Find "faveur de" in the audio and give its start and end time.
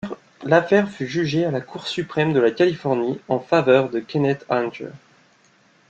3.39-3.99